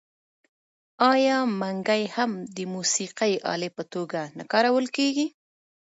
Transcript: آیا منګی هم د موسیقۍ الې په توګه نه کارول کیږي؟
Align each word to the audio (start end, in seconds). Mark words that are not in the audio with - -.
آیا 1.11 1.37
منګی 1.59 2.03
هم 2.15 2.31
د 2.55 2.57
موسیقۍ 2.73 3.33
الې 3.51 3.69
په 3.77 3.83
توګه 3.93 4.21
نه 4.37 4.43
کارول 4.51 4.85
کیږي؟ 4.95 5.27